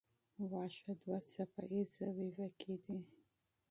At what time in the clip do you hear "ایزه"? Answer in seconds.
1.73-2.07